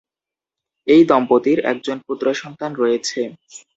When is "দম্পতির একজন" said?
1.09-1.97